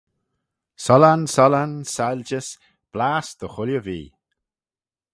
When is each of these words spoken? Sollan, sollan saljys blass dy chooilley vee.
Sollan, 0.85 1.23
sollan 1.35 1.71
saljys 1.93 2.47
blass 2.93 3.27
dy 3.39 3.47
chooilley 3.53 3.83
vee. 3.87 4.09